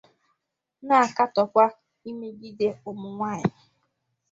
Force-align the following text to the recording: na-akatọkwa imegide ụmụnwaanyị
na-akatọkwa 0.87 1.65
imegide 2.09 2.67
ụmụnwaanyị 2.89 3.49